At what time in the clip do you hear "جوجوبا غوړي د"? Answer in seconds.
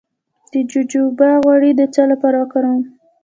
0.69-1.81